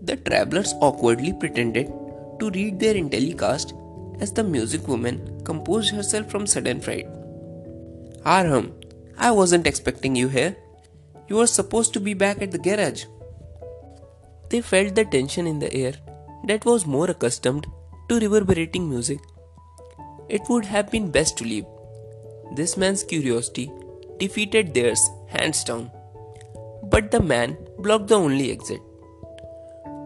The 0.00 0.16
travelers 0.16 0.75
awkwardly 0.80 1.32
pretended 1.32 1.92
to 2.40 2.50
read 2.50 2.80
their 2.80 2.94
intellicast 2.94 3.73
as 4.20 4.32
the 4.32 4.44
music 4.44 4.87
woman 4.88 5.40
composed 5.44 5.94
herself 5.94 6.30
from 6.30 6.46
sudden 6.46 6.80
fright. 6.80 7.06
Arham, 8.25 8.73
I 9.18 9.30
wasn't 9.30 9.66
expecting 9.66 10.16
you 10.16 10.28
here. 10.28 10.56
You 11.28 11.37
were 11.37 11.46
supposed 11.46 11.92
to 11.94 12.00
be 12.00 12.14
back 12.14 12.40
at 12.40 12.50
the 12.50 12.58
garage. 12.58 13.04
They 14.49 14.61
felt 14.61 14.94
the 14.94 15.04
tension 15.04 15.46
in 15.46 15.58
the 15.58 15.73
air 15.75 15.94
that 16.46 16.64
was 16.64 16.87
more 16.87 17.11
accustomed 17.11 17.66
to 18.08 18.20
reverberating 18.20 18.88
music. 18.88 19.20
It 20.28 20.42
would 20.49 20.64
have 20.64 20.90
been 20.90 21.11
best 21.11 21.37
to 21.38 21.44
leave. 21.44 21.66
This 22.54 22.76
man's 22.76 23.02
curiosity 23.02 23.70
defeated 24.18 24.75
theirs 24.75 25.00
hands 25.28 25.64
down. 25.64 25.90
But 26.84 27.11
the 27.11 27.20
man 27.20 27.56
blocked 27.78 28.08
the 28.08 28.16
only 28.16 28.52
exit. 28.52 28.80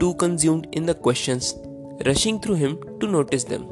Too 0.00 0.14
consumed 0.14 0.68
in 0.72 0.86
the 0.86 0.94
questions, 0.94 1.54
rushing 2.06 2.40
through 2.40 2.54
him 2.54 2.78
to 3.00 3.06
notice 3.06 3.44
them. 3.44 3.62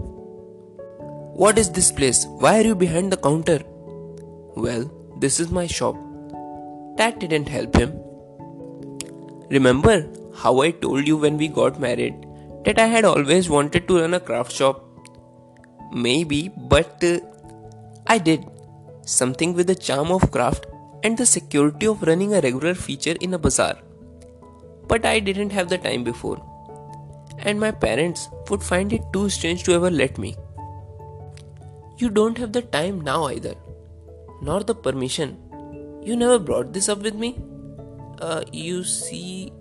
What 1.43 1.59
is 1.59 1.71
this 1.71 1.93
place? 1.93 2.27
Why 2.27 2.59
are 2.59 2.65
you 2.65 2.75
behind 2.75 3.13
the 3.13 3.17
counter? 3.17 3.61
Well, 4.57 4.91
this 5.21 5.39
is 5.39 5.51
my 5.51 5.67
shop. 5.67 5.97
That 6.97 7.21
didn't 7.21 7.49
help 7.49 7.77
him. 7.77 7.93
Remember 9.51 10.11
how 10.35 10.61
I 10.61 10.71
told 10.73 11.07
you 11.07 11.17
when 11.17 11.37
we 11.37 11.49
got 11.49 11.79
married 11.79 12.26
that 12.67 12.81
I 12.81 12.87
had 12.87 13.05
always 13.05 13.49
wanted 13.49 13.87
to 13.87 14.01
run 14.01 14.15
a 14.15 14.21
craft 14.21 14.53
shop? 14.53 14.85
Maybe, 15.93 16.49
but 16.49 17.03
uh, 17.03 17.21
I 18.09 18.19
did. 18.19 18.45
Something 19.05 19.55
with 19.55 19.69
the 19.69 19.75
charm 19.77 20.11
of 20.11 20.33
craft 20.33 20.67
and 21.05 21.17
the 21.17 21.27
security 21.27 21.87
of 21.87 22.03
running 22.03 22.35
a 22.35 22.41
regular 22.41 22.75
feature 22.75 23.15
in 23.21 23.35
a 23.35 23.39
bazaar. 23.39 23.77
But 24.89 25.07
I 25.07 25.21
didn't 25.21 25.51
have 25.51 25.69
the 25.69 25.79
time 25.79 26.03
before. 26.03 26.43
And 27.39 27.61
my 27.61 27.71
parents 27.71 28.29
would 28.51 28.65
find 28.65 28.93
it 28.93 29.13
too 29.13 29.29
strange 29.29 29.63
to 29.65 29.73
ever 29.75 29.91
let 29.91 30.19
me. 30.19 30.35
You 31.99 32.11
don't 32.11 32.37
have 32.39 32.53
the 32.53 32.63
time 32.63 33.01
now 33.01 33.29
either, 33.29 33.55
nor 34.43 34.65
the 34.65 34.75
permission. 34.75 35.39
You 36.03 36.17
never 36.17 36.41
brought 36.41 36.73
this 36.73 36.89
up 36.89 36.99
with 36.99 37.15
me? 37.15 37.39
Uh, 38.21 38.43
you 38.53 38.83
see, 38.83 39.53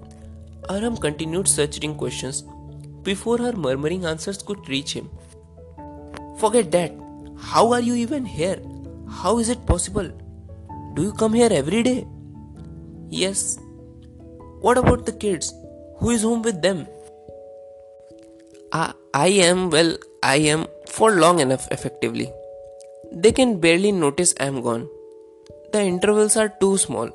Arham 0.70 1.00
continued 1.00 1.48
searching 1.48 1.96
questions 1.96 2.44
before 3.06 3.38
her 3.38 3.54
murmuring 3.54 4.06
answers 4.06 4.42
could 4.44 4.68
reach 4.68 4.94
him. 4.94 5.10
Forget 6.40 6.72
that. 6.72 6.92
How 7.38 7.72
are 7.72 7.82
you 7.82 7.96
even 7.96 8.26
here? 8.26 8.60
How 9.10 9.38
is 9.40 9.50
it 9.50 9.66
possible? 9.66 10.10
Do 10.96 11.04
you 11.04 11.14
come 11.14 11.34
here 11.34 11.50
every 11.52 11.84
day? 11.84 12.06
Yes. 13.10 13.58
What 14.62 14.78
about 14.78 15.06
the 15.06 15.12
kids? 15.12 15.54
Who 16.00 16.10
is 16.10 16.24
home 16.24 16.42
with 16.42 16.62
them? 16.62 16.88
I, 18.72 18.94
I 19.14 19.28
am, 19.28 19.70
well, 19.70 19.98
I 20.24 20.38
am 20.38 20.68
for 20.90 21.12
long 21.12 21.40
enough 21.40 21.68
effectively. 21.72 22.32
They 23.12 23.32
can 23.32 23.60
barely 23.60 23.92
notice 23.92 24.34
I'm 24.40 24.62
gone. 24.62 24.90
The 25.72 25.82
intervals 25.82 26.36
are 26.36 26.50
too 26.50 26.78
small. 26.78 27.10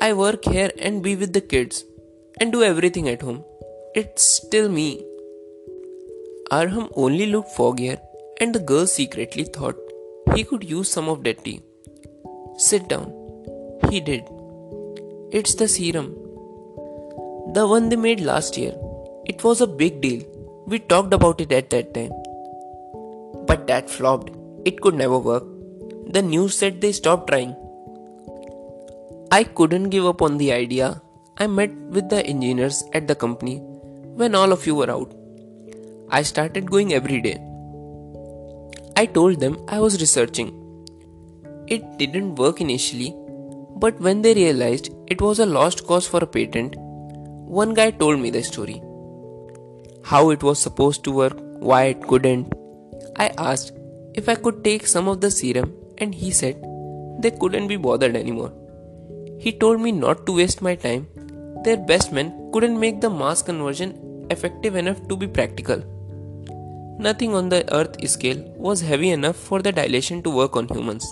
I 0.00 0.12
work 0.12 0.44
here 0.44 0.70
and 0.78 1.02
be 1.02 1.16
with 1.16 1.32
the 1.32 1.40
kids 1.40 1.84
and 2.40 2.52
do 2.52 2.62
everything 2.62 3.08
at 3.08 3.22
home. 3.22 3.44
It's 3.92 4.22
still 4.36 4.68
me. 4.68 5.04
Arham 6.52 6.88
only 6.94 7.26
looked 7.26 7.48
foggier, 7.56 7.98
and 8.40 8.54
the 8.54 8.60
girl 8.60 8.86
secretly 8.86 9.42
thought 9.42 9.76
he 10.36 10.44
could 10.44 10.62
use 10.62 10.88
some 10.88 11.08
of 11.08 11.24
that 11.24 11.42
tea. 11.44 11.60
Sit 12.56 12.86
down. 12.86 13.08
He 13.88 13.98
did. 13.98 14.22
It's 15.32 15.56
the 15.56 15.66
serum. 15.66 16.14
The 17.54 17.66
one 17.66 17.88
they 17.88 17.96
made 17.96 18.20
last 18.20 18.56
year. 18.56 18.74
It 19.24 19.42
was 19.42 19.60
a 19.60 19.66
big 19.66 20.00
deal. 20.00 20.22
We 20.68 20.78
talked 20.78 21.12
about 21.12 21.40
it 21.40 21.50
at 21.50 21.70
that 21.70 21.92
time. 21.92 22.12
But 23.48 23.66
that 23.66 23.90
flopped. 23.90 24.30
It 24.64 24.80
could 24.80 24.94
never 24.94 25.18
work. 25.18 25.42
The 26.06 26.22
news 26.22 26.56
said 26.56 26.80
they 26.80 26.92
stopped 26.92 27.26
trying. 27.26 27.56
I 29.32 29.42
couldn't 29.42 29.90
give 29.90 30.06
up 30.06 30.22
on 30.22 30.38
the 30.38 30.52
idea. 30.52 31.02
I 31.38 31.48
met 31.48 31.74
with 31.74 32.08
the 32.08 32.24
engineers 32.24 32.84
at 32.92 33.08
the 33.08 33.16
company 33.16 33.60
when 34.14 34.34
all 34.34 34.52
of 34.52 34.66
you 34.66 34.74
were 34.74 34.90
out. 34.90 35.14
I 36.10 36.22
started 36.22 36.70
going 36.70 36.92
every 36.92 37.20
day. 37.20 37.38
I 38.96 39.06
told 39.06 39.40
them 39.40 39.58
I 39.68 39.80
was 39.80 40.00
researching. 40.00 40.48
It 41.68 41.98
didn't 41.98 42.34
work 42.34 42.60
initially, 42.60 43.14
but 43.76 44.00
when 44.00 44.22
they 44.22 44.34
realized 44.34 44.92
it 45.06 45.20
was 45.22 45.38
a 45.38 45.46
lost 45.46 45.86
cause 45.86 46.06
for 46.06 46.22
a 46.22 46.26
patent, 46.26 46.74
one 46.76 47.74
guy 47.74 47.90
told 47.90 48.20
me 48.20 48.30
the 48.30 48.42
story. 48.42 48.82
How 50.04 50.30
it 50.30 50.42
was 50.42 50.58
supposed 50.58 51.04
to 51.04 51.12
work, 51.12 51.36
why 51.60 51.84
it 51.84 52.02
couldn't. 52.02 52.52
I 53.16 53.28
asked 53.38 53.72
if 54.14 54.28
I 54.28 54.34
could 54.34 54.64
take 54.64 54.86
some 54.86 55.08
of 55.08 55.20
the 55.20 55.30
serum, 55.30 55.74
and 55.98 56.14
he 56.14 56.30
said 56.30 56.62
they 57.20 57.30
couldn't 57.30 57.68
be 57.68 57.76
bothered 57.76 58.16
anymore. 58.16 58.52
He 59.38 59.52
told 59.52 59.80
me 59.80 59.92
not 59.92 60.26
to 60.26 60.36
waste 60.36 60.62
my 60.62 60.74
time. 60.74 61.06
Their 61.64 61.76
best 61.76 62.12
men 62.12 62.39
couldn't 62.52 62.78
make 62.78 63.00
the 63.00 63.10
mass 63.10 63.42
conversion 63.42 64.26
effective 64.30 64.76
enough 64.76 65.06
to 65.08 65.16
be 65.16 65.26
practical. 65.26 65.82
Nothing 66.98 67.34
on 67.34 67.48
the 67.48 67.62
Earth 67.74 67.96
scale 68.08 68.42
was 68.56 68.80
heavy 68.80 69.10
enough 69.10 69.36
for 69.36 69.62
the 69.62 69.72
dilation 69.72 70.22
to 70.22 70.30
work 70.30 70.56
on 70.56 70.68
humans. 70.68 71.10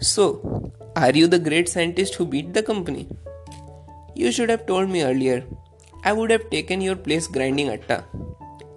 So, 0.00 0.72
are 0.96 1.12
you 1.12 1.26
the 1.26 1.38
great 1.38 1.68
scientist 1.68 2.16
who 2.16 2.26
beat 2.26 2.52
the 2.52 2.62
company? 2.62 3.08
You 4.14 4.30
should 4.30 4.50
have 4.50 4.66
told 4.66 4.90
me 4.90 5.02
earlier. 5.02 5.44
I 6.04 6.12
would 6.12 6.30
have 6.30 6.50
taken 6.50 6.80
your 6.80 6.96
place 6.96 7.26
grinding 7.26 7.68
atta. 7.70 8.04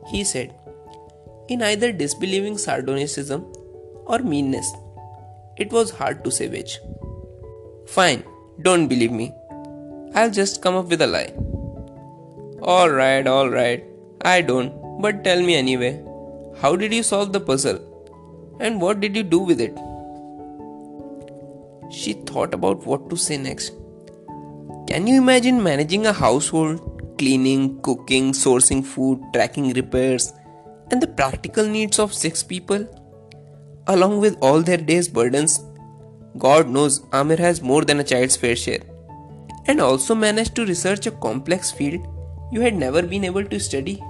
he 0.10 0.24
said, 0.24 0.53
in 1.50 1.62
either 1.62 1.91
disbelieving 1.91 2.58
sardonism 2.58 3.41
or 4.05 4.20
meanness. 4.20 4.72
It 5.58 5.72
was 5.72 5.89
hard 5.89 6.24
to 6.24 6.32
say 6.32 6.48
which. 6.48 6.79
Fine, 7.88 8.24
don't 8.62 8.88
believe 8.88 9.12
me. 9.12 9.34
I'll 10.15 10.31
just 10.31 10.62
come 10.62 10.75
up 10.75 10.88
with 10.88 11.01
a 11.01 11.07
lie. 11.07 11.34
Alright, 12.62 13.27
alright. 13.27 13.84
I 14.22 14.41
don't, 14.41 15.01
but 15.01 15.25
tell 15.25 15.41
me 15.41 15.55
anyway. 15.55 16.01
How 16.62 16.77
did 16.77 16.93
you 16.93 17.03
solve 17.03 17.34
the 17.34 17.41
puzzle? 17.41 17.81
And 18.62 18.79
what 18.79 19.01
did 19.01 19.13
you 19.17 19.24
do 19.24 19.39
with 19.39 19.60
it? 19.60 19.77
She 21.91 22.13
thought 22.13 22.53
about 22.53 22.86
what 22.86 23.10
to 23.10 23.17
say 23.17 23.36
next. 23.36 23.74
Can 24.88 25.05
you 25.05 25.17
imagine 25.17 25.62
managing 25.62 26.05
a 26.05 26.13
household, 26.13 27.17
cleaning, 27.17 27.81
cooking, 27.81 28.31
sourcing 28.31 28.86
food, 28.86 29.22
tracking 29.34 29.74
repairs, 29.74 30.31
and 30.91 31.01
the 31.01 31.07
practical 31.07 31.67
needs 31.67 32.00
of 32.00 32.13
six 32.13 32.41
people? 32.41 32.88
Along 33.88 34.22
with 34.22 34.38
all 34.41 34.62
their 34.62 34.77
day's 34.77 35.10
burdens, 35.10 35.62
God 36.38 36.69
knows 36.69 37.01
Amir 37.12 37.38
has 37.38 37.62
more 37.62 37.84
than 37.84 38.00
a 38.00 38.03
child's 38.03 38.38
fair 38.38 38.55
share. 38.55 38.94
And 39.67 39.81
also 39.81 40.15
managed 40.15 40.55
to 40.55 40.65
research 40.65 41.07
a 41.07 41.12
complex 41.12 41.72
field 41.72 42.05
you 42.51 42.62
had 42.62 42.75
never 42.75 43.01
been 43.01 43.24
able 43.24 43.43
to 43.43 43.60
study. 43.60 44.01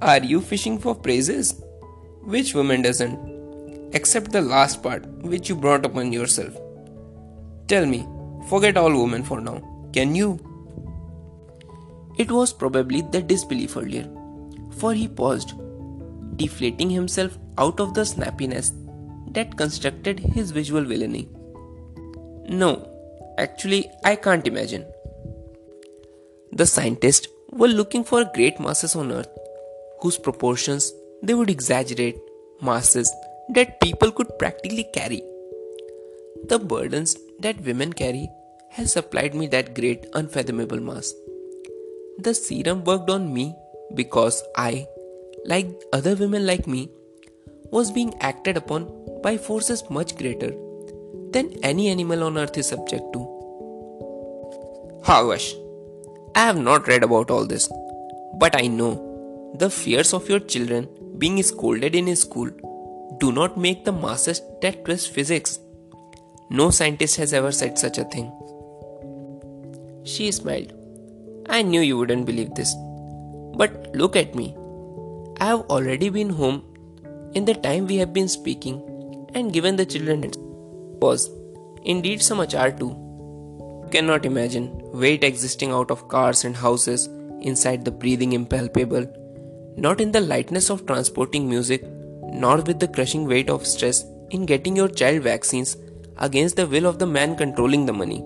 Are 0.00 0.22
you 0.22 0.40
fishing 0.40 0.78
for 0.78 0.94
praises? 0.94 1.62
Which 2.22 2.54
woman 2.54 2.82
doesn't? 2.82 3.18
Except 3.92 4.32
the 4.32 4.42
last 4.42 4.82
part, 4.82 5.06
which 5.22 5.48
you 5.48 5.54
brought 5.54 5.84
upon 5.84 6.12
yourself. 6.12 6.56
Tell 7.68 7.86
me, 7.86 8.06
Forget 8.48 8.76
all 8.76 8.96
women 9.02 9.24
for 9.24 9.40
now. 9.40 9.60
Can 9.92 10.14
you? 10.14 10.38
It 12.16 12.30
was 12.30 12.52
probably 12.52 13.00
the 13.00 13.20
disbelief 13.20 13.76
earlier, 13.76 14.08
for 14.78 14.94
he 14.94 15.08
paused, 15.08 15.54
deflating 16.36 16.88
himself 16.88 17.38
out 17.58 17.80
of 17.80 17.94
the 17.94 18.02
snappiness 18.02 18.70
that 19.32 19.56
constructed 19.56 20.20
his 20.20 20.52
visual 20.52 20.84
villainy. 20.84 21.28
No, 22.48 22.88
actually, 23.38 23.90
I 24.04 24.16
can't 24.16 24.46
imagine. 24.46 24.84
The 26.52 26.66
scientists 26.66 27.28
were 27.50 27.68
looking 27.68 28.04
for 28.04 28.24
great 28.34 28.58
masses 28.58 28.96
on 28.96 29.12
Earth, 29.12 29.28
whose 30.00 30.18
proportions 30.18 30.92
they 31.22 31.34
would 31.34 31.50
exaggerate, 31.50 32.18
masses 32.62 33.12
that 33.50 33.80
people 33.80 34.10
could 34.10 34.38
practically 34.38 34.84
carry. 34.94 35.22
The 36.48 36.58
burdens 36.58 37.16
that 37.40 37.60
women 37.62 37.92
carry 37.92 38.28
has 38.70 38.92
supplied 38.92 39.34
me 39.34 39.46
that 39.48 39.74
great 39.74 40.06
unfathomable 40.14 40.80
mass. 40.80 41.12
The 42.18 42.34
serum 42.34 42.84
worked 42.84 43.10
on 43.10 43.32
me 43.32 43.54
because 43.94 44.42
I, 44.56 44.86
like 45.44 45.68
other 45.92 46.14
women 46.16 46.46
like 46.46 46.66
me, 46.66 46.90
was 47.70 47.90
being 47.90 48.14
acted 48.20 48.56
upon 48.56 49.20
by 49.22 49.36
forces 49.36 49.88
much 49.90 50.16
greater 50.16 50.52
than 51.36 51.52
any 51.70 51.88
animal 51.94 52.22
on 52.26 52.38
earth 52.42 52.56
is 52.62 52.68
subject 52.74 53.12
to. 53.14 53.20
Havash, 55.08 55.48
I 56.34 56.44
have 56.46 56.58
not 56.68 56.88
read 56.88 57.04
about 57.04 57.30
all 57.30 57.46
this, 57.46 57.68
but 58.38 58.56
I 58.60 58.66
know 58.78 58.92
the 59.58 59.68
fears 59.70 60.14
of 60.14 60.28
your 60.28 60.40
children 60.40 60.88
being 61.18 61.42
scolded 61.42 61.94
in 61.94 62.14
school 62.16 62.50
do 63.18 63.32
not 63.32 63.58
make 63.66 63.84
the 63.84 63.92
masses 63.92 64.40
that 64.62 64.84
twist 64.84 65.12
physics. 65.12 65.58
No 66.50 66.70
scientist 66.70 67.16
has 67.16 67.32
ever 67.32 67.52
said 67.52 67.78
such 67.78 67.98
a 67.98 68.04
thing. 68.04 68.32
She 70.04 70.30
smiled. 70.30 70.72
I 71.48 71.62
knew 71.62 71.80
you 71.80 71.98
wouldn't 71.98 72.26
believe 72.26 72.54
this. 72.54 72.74
But 73.60 73.94
look 73.94 74.16
at 74.16 74.34
me. 74.34 74.54
I 75.40 75.46
have 75.46 75.62
already 75.76 76.08
been 76.08 76.30
home 76.30 76.62
in 77.34 77.44
the 77.44 77.54
time 77.54 77.86
we 77.86 77.96
have 77.96 78.12
been 78.12 78.28
speaking 78.28 78.82
and 79.34 79.52
given 79.52 79.76
the 79.76 79.86
children 79.86 80.24
was 81.00 81.30
indeed 81.84 82.22
so 82.22 82.34
much 82.34 82.54
art 82.54 82.78
too. 82.78 82.94
You 83.84 83.88
cannot 83.90 84.26
imagine 84.26 84.70
weight 84.92 85.24
existing 85.24 85.70
out 85.70 85.90
of 85.90 86.08
cars 86.08 86.44
and 86.44 86.56
houses 86.56 87.08
inside 87.40 87.84
the 87.84 87.90
breathing 87.90 88.32
impalpable, 88.32 89.06
not 89.76 90.00
in 90.00 90.12
the 90.12 90.20
lightness 90.20 90.70
of 90.70 90.86
transporting 90.86 91.48
music, 91.48 91.84
nor 92.32 92.56
with 92.62 92.80
the 92.80 92.88
crushing 92.88 93.26
weight 93.26 93.48
of 93.48 93.66
stress 93.66 94.04
in 94.30 94.46
getting 94.46 94.76
your 94.76 94.88
child 94.88 95.22
vaccines 95.22 95.76
against 96.18 96.56
the 96.56 96.66
will 96.66 96.86
of 96.86 96.98
the 96.98 97.06
man 97.06 97.36
controlling 97.36 97.86
the 97.86 97.92
money. 97.92 98.24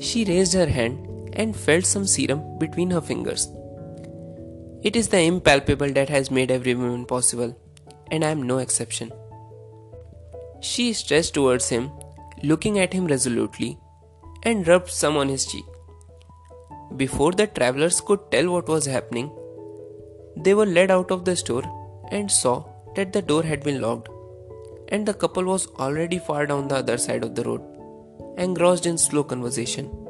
She 0.00 0.24
raised 0.24 0.54
her 0.54 0.66
hand 0.66 1.34
and 1.34 1.56
felt 1.56 1.84
some 1.84 2.06
serum 2.06 2.58
between 2.58 2.90
her 2.90 3.00
fingers. 3.00 3.48
It 4.82 4.94
is 4.94 5.08
the 5.08 5.20
impalpable 5.20 5.90
that 5.90 6.08
has 6.08 6.30
made 6.30 6.50
every 6.50 6.74
woman 6.74 7.04
possible, 7.04 7.56
and 8.10 8.24
I 8.24 8.30
am 8.30 8.42
no 8.42 8.58
exception. 8.58 9.12
She 10.60 10.92
stretched 10.92 11.34
towards 11.34 11.68
him, 11.68 11.90
looking 12.42 12.78
at 12.78 12.92
him 12.92 13.06
resolutely, 13.06 13.78
and 14.42 14.66
rubbed 14.66 14.90
some 14.90 15.16
on 15.16 15.28
his 15.28 15.46
cheek. 15.46 15.64
Before 16.96 17.32
the 17.32 17.46
travelers 17.46 18.00
could 18.00 18.30
tell 18.30 18.50
what 18.50 18.68
was 18.68 18.86
happening, 18.86 19.30
they 20.36 20.54
were 20.54 20.66
led 20.66 20.90
out 20.90 21.10
of 21.10 21.24
the 21.24 21.36
store 21.36 21.64
and 22.10 22.30
saw 22.30 22.64
that 22.96 23.12
the 23.12 23.22
door 23.22 23.42
had 23.42 23.62
been 23.62 23.80
locked, 23.80 24.08
and 24.88 25.06
the 25.06 25.14
couple 25.14 25.44
was 25.44 25.66
already 25.78 26.18
far 26.18 26.46
down 26.46 26.68
the 26.68 26.76
other 26.76 26.98
side 26.98 27.24
of 27.24 27.34
the 27.34 27.44
road 27.44 27.62
engrossed 28.38 28.86
in 28.86 28.96
slow 28.96 29.24
conversation. 29.24 30.07